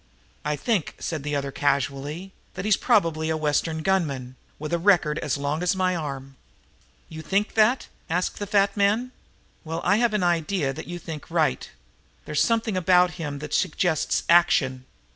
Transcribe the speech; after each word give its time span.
"I 0.43 0.55
think," 0.55 0.95
said 0.97 1.21
the 1.21 1.35
other 1.35 1.51
casually, 1.51 2.33
"that 2.55 2.65
he's 2.65 2.75
probably 2.75 3.29
a 3.29 3.37
Western 3.37 3.83
gunman, 3.83 4.35
with 4.57 4.73
a 4.73 4.79
record 4.79 5.19
as 5.19 5.37
long 5.37 5.61
as 5.61 5.75
my 5.75 5.95
arm." 5.95 6.37
"You 7.07 7.21
think 7.21 7.53
that?" 7.53 7.87
asked 8.09 8.39
the 8.39 8.47
fat 8.47 8.75
man. 8.75 9.11
"Well, 9.63 9.79
I've 9.83 10.15
an 10.15 10.23
idea 10.23 10.73
that 10.73 10.87
you 10.87 10.97
think 10.97 11.29
right. 11.29 11.69
There's 12.25 12.41
something 12.41 12.75
about 12.75 13.11
him 13.21 13.37
that 13.45 13.53
suggests 13.53 14.23
action. 14.27 14.85